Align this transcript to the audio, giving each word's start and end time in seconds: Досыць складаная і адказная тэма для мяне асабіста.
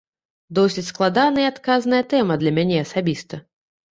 Досыць 0.59 0.83
складаная 0.91 1.43
і 1.43 1.49
адказная 1.53 2.01
тэма 2.13 2.37
для 2.45 2.51
мяне 2.57 2.77
асабіста. 2.87 3.35